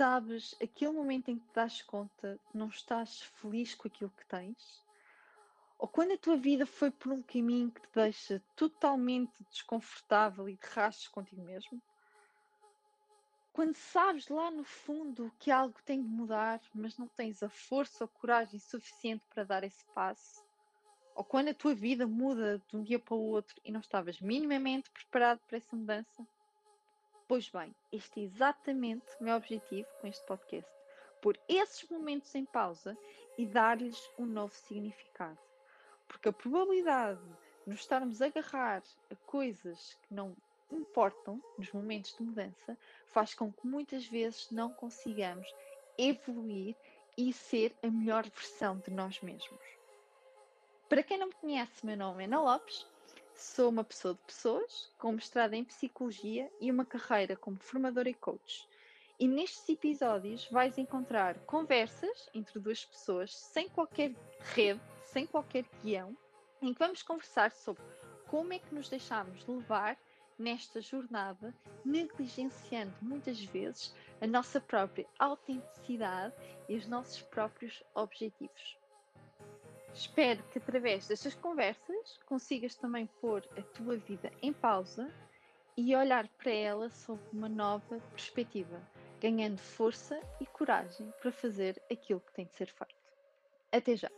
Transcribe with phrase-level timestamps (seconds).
[0.00, 4.82] Sabes, aquele momento em que te das conta, não estás feliz com aquilo que tens?
[5.78, 10.54] Ou quando a tua vida foi por um caminho que te deixa totalmente desconfortável e
[10.54, 11.82] de rastros contigo mesmo?
[13.52, 18.04] Quando sabes lá no fundo que algo tem de mudar, mas não tens a força
[18.04, 20.42] ou coragem suficiente para dar esse passo?
[21.14, 24.18] Ou quando a tua vida muda de um dia para o outro e não estavas
[24.18, 26.26] minimamente preparado para essa mudança?
[27.30, 30.68] Pois bem, este é exatamente o meu objetivo com este podcast:
[31.22, 32.98] pôr esses momentos em pausa
[33.38, 35.38] e dar-lhes um novo significado.
[36.08, 38.82] Porque a probabilidade de nos estarmos a agarrar
[39.12, 40.36] a coisas que não
[40.72, 45.46] importam nos momentos de mudança faz com que muitas vezes não consigamos
[45.96, 46.74] evoluir
[47.16, 49.62] e ser a melhor versão de nós mesmos.
[50.88, 52.84] Para quem não me conhece, meu nome é Ana Lopes,
[53.40, 58.14] sou uma pessoa de pessoas com mestrado em psicologia e uma carreira como formadora e
[58.14, 58.68] coach.
[59.18, 64.14] E nestes episódios vais encontrar conversas entre duas pessoas sem qualquer
[64.54, 66.16] rede, sem qualquer guião,
[66.60, 67.82] em que vamos conversar sobre
[68.28, 69.98] como é que nos deixamos levar
[70.38, 76.34] nesta jornada, negligenciando muitas vezes a nossa própria autenticidade
[76.68, 78.79] e os nossos próprios objetivos.
[80.00, 85.12] Espero que através destas conversas consigas também pôr a tua vida em pausa
[85.76, 88.80] e olhar para ela sob uma nova perspectiva,
[89.20, 92.94] ganhando força e coragem para fazer aquilo que tem de ser feito.
[93.70, 94.10] Até já!